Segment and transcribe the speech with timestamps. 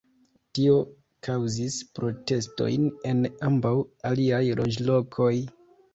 [0.59, 0.77] Tio
[1.27, 3.77] kaŭzis protestojn en ambaŭ
[4.13, 5.33] aliaj loĝlokoj.